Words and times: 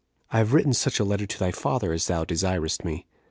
I 0.31 0.39
have 0.39 0.51
written 0.51 0.73
such 0.73 0.99
a 0.99 1.03
letter 1.03 1.27
to 1.27 1.37
thy 1.37 1.51
father 1.51 1.93
as 1.93 2.07
thou 2.07 2.25
desiredst 2.25 2.83
me. 2.83 3.05